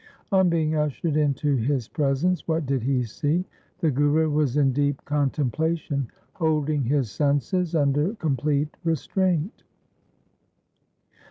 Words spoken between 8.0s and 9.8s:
complete restraint.